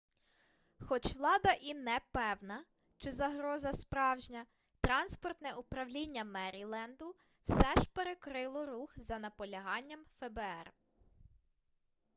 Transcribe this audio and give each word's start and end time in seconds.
хоч 0.79 1.13
влада 1.15 1.51
і 1.51 1.73
не 1.73 1.99
певна 2.11 2.63
чи 2.97 3.11
загроза 3.11 3.73
справжня 3.73 4.45
транспортне 4.81 5.53
управління 5.53 6.23
меріленду 6.23 7.15
все 7.43 7.63
ж 7.81 7.89
перекрило 7.93 8.65
рух 8.65 8.93
за 8.97 9.19
наполяганням 9.19 10.05
фбр 10.19 10.71